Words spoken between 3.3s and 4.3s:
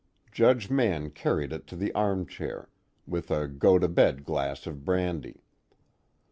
go to bed